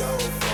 [0.00, 0.49] go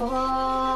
[0.00, 0.69] you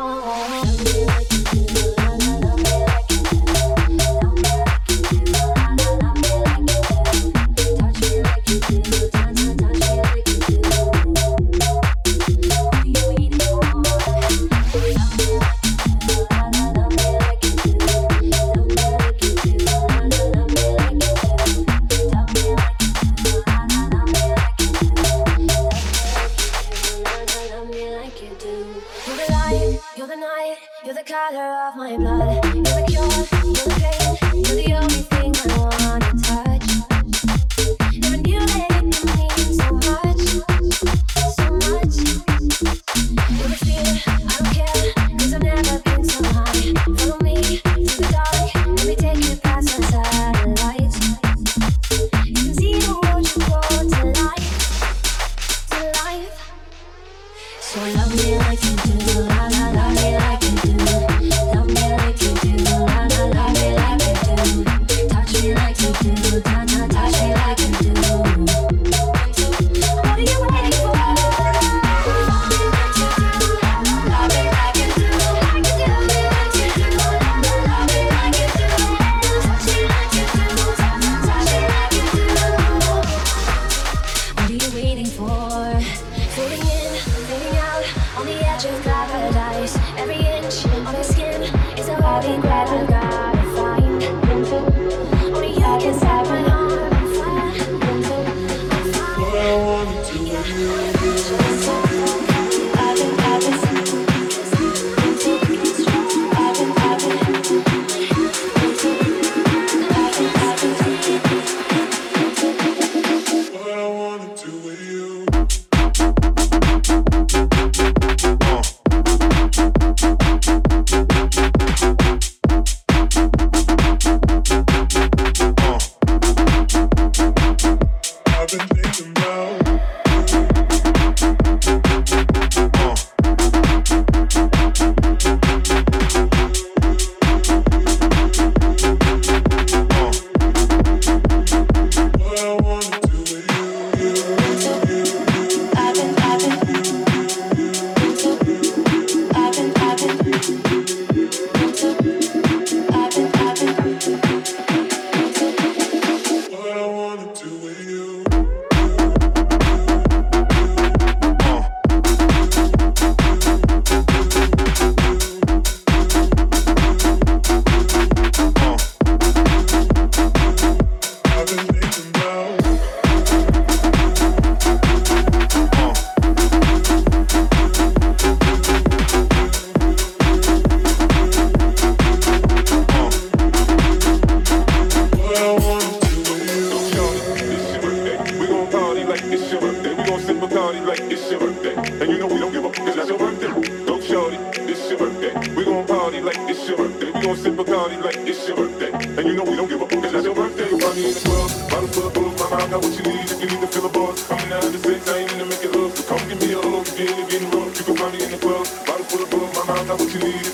[197.65, 198.93] party like it's your birthday.
[198.93, 200.69] And you know we don't give up, cause that's your birthday.
[200.79, 202.37] Party in the club, bottle full of booze.
[202.41, 204.13] my mind got what you need if you need to fill a bar.
[204.31, 205.97] I'm of the six, I ain't in the make it love.
[205.97, 207.79] So come give me a hug if you ain't getting rough.
[207.79, 209.53] You can find me in the club, bottle full of booze.
[209.57, 210.54] my mind got what you need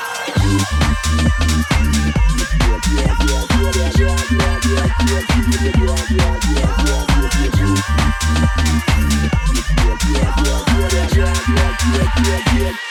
[12.61, 12.90] Yeah.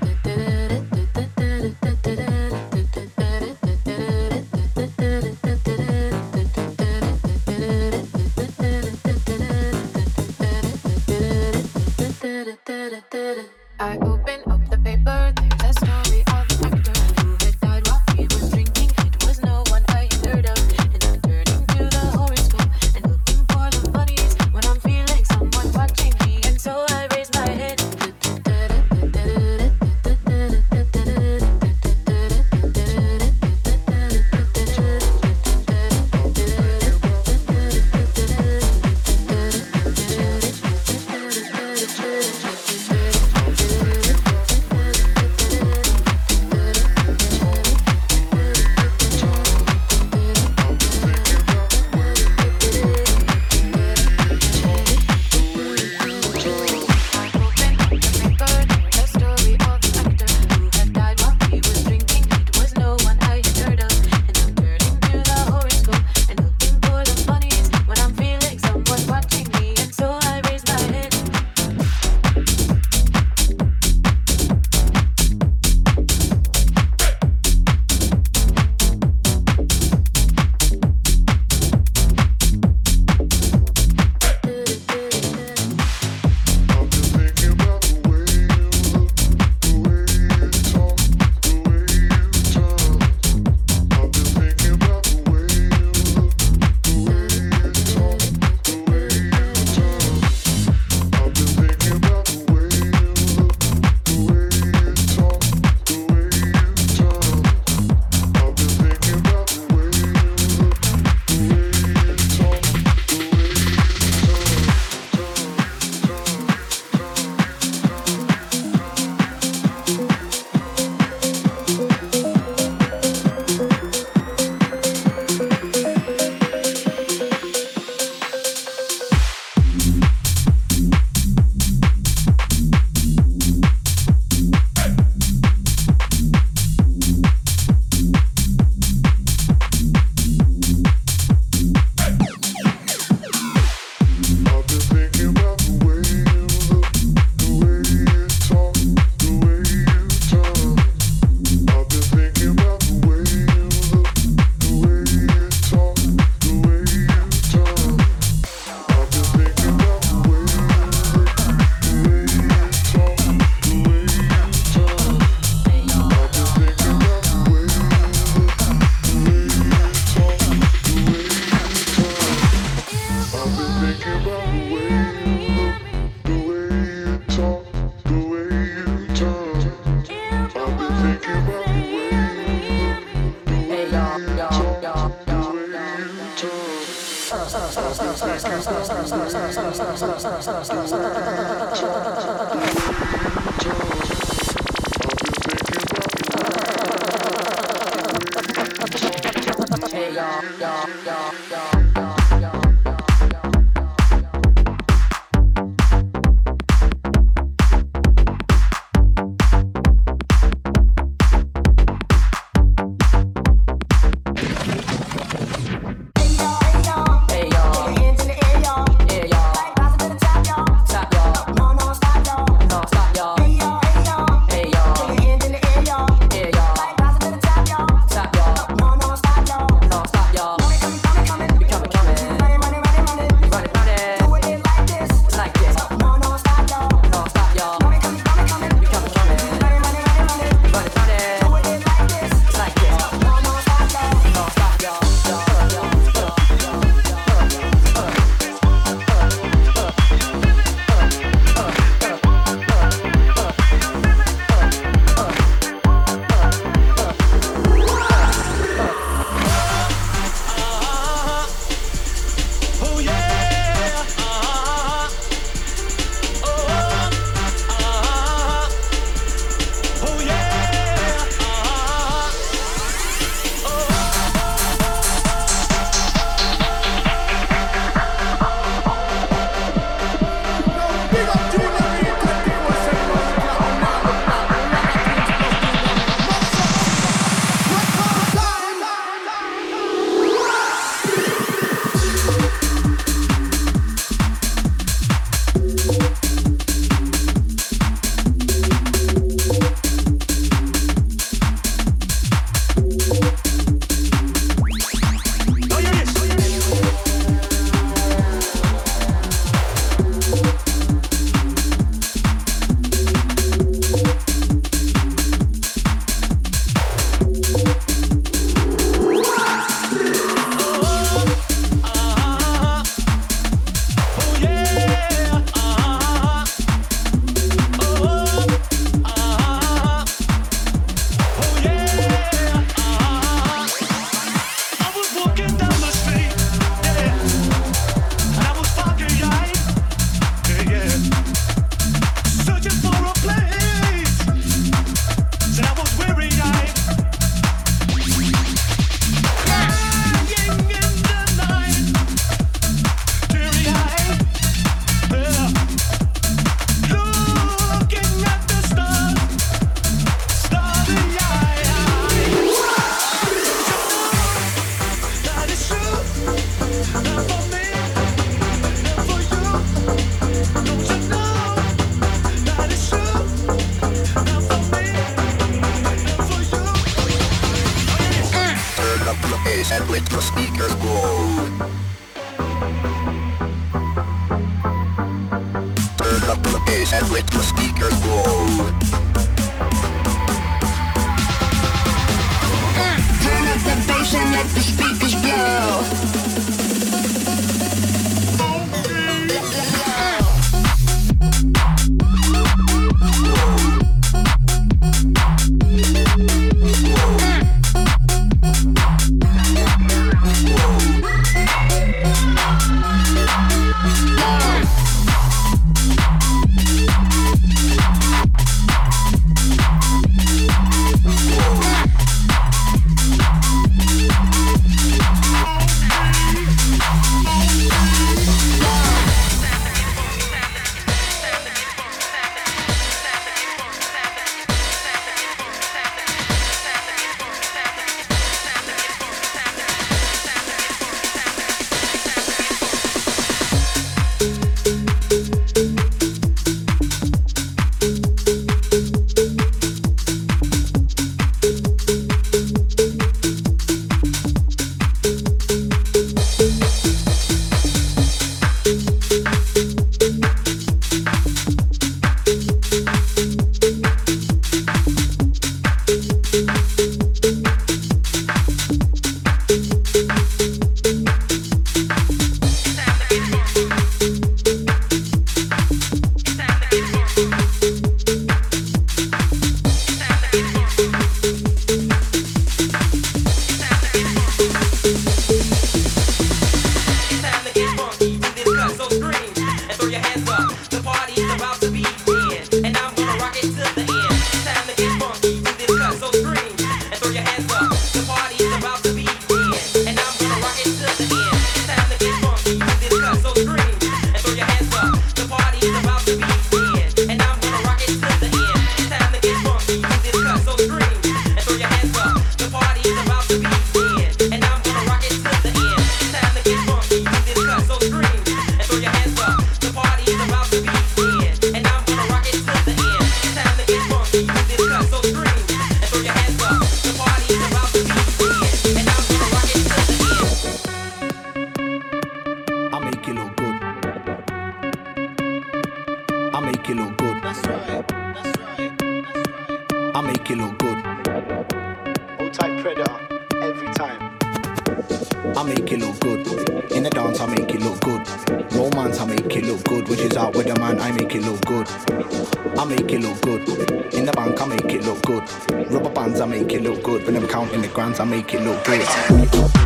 [557.99, 559.60] I make it look good.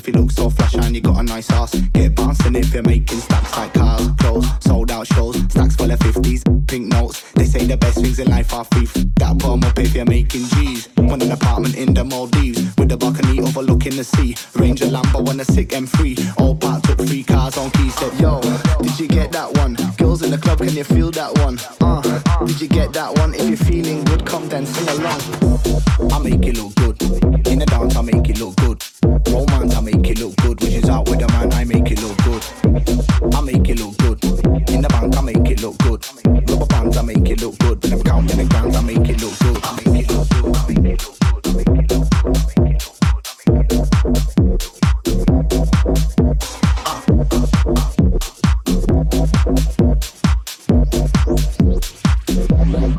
[0.00, 2.82] If you look so flash and you got a nice ass, get bouncing if you're
[2.82, 7.30] making stacks like cars, clothes, sold out shows, stacks full of 50s, pink notes.
[7.32, 8.86] They say the best things in life are free.
[9.16, 10.88] That 'em up if you're making G's.
[10.96, 14.34] Want an apartment in the Maldives with a balcony overlooking the sea.
[14.54, 16.16] Range a Lambo on a sick M3.
[16.38, 17.94] All parked up, three cars on keys.
[17.96, 18.40] Said, Yo,
[18.80, 19.76] did you get that one?
[19.98, 21.58] Girls in the club, can you feel that one?
[21.78, 22.00] Uh,
[22.46, 23.34] did you get that one?
[23.34, 25.20] If you're feeling good, come then sing along.
[26.10, 27.02] I make it look good.
[27.46, 28.82] In the dance, I make it look good.
[29.32, 30.60] Romance, I make it look good.
[30.60, 32.42] Which is out with the man, I make it look good.
[33.34, 34.22] I make it look good.
[34.70, 36.06] In the bank, I make it look good.
[36.48, 37.82] Rubber bands, I make it look good.
[37.82, 39.58] When I'm counting the grams, I make it look good.
[39.64, 40.56] I make it look good.
[40.56, 41.18] I make it look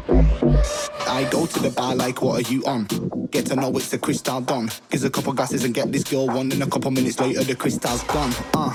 [0.06, 0.11] good.
[1.22, 2.88] I go to the bar like, what are you on?
[3.30, 4.72] Get to know it's the crystal dawn.
[4.90, 6.52] Gives a couple glasses and get this girl one.
[6.52, 8.34] And a couple minutes later, the crystal's gone.
[8.56, 8.72] Uh,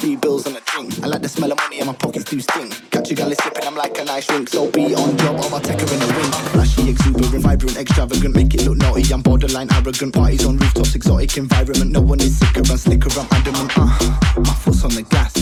[0.00, 0.98] three bills and a drink.
[1.02, 2.90] I like the smell of money and my pockets do stink.
[2.90, 4.48] Catch a gal sipping, I'm like a nice drink.
[4.48, 6.34] So be on job I'll take her in a wink.
[6.56, 8.34] Flashy, exuberant, vibrant, extravagant.
[8.34, 10.14] Make it look naughty, I'm borderline arrogant.
[10.14, 11.90] Parties on rooftops, exotic environment.
[11.90, 13.72] No one is sicker and slicker, I'm adamant.
[13.76, 15.36] Uh, my foot's on the gas.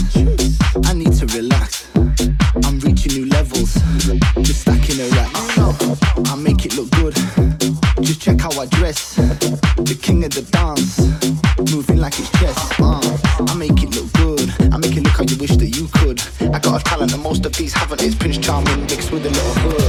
[0.88, 1.86] I need to relax.
[2.64, 3.78] I'm reaching new levels.
[8.28, 9.14] Check how I dress.
[9.14, 10.98] The king of the dance.
[11.72, 12.58] Moving like it's chess.
[12.78, 13.00] Uh,
[13.48, 14.48] I make it look good.
[14.72, 16.20] I make it look how you wish that you could.
[16.54, 18.02] I got a talent that most of these haven't.
[18.02, 19.87] It's Prince Charming mixed with a little hood.